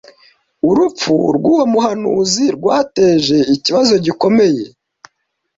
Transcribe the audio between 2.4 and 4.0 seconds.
rwateje ikibazo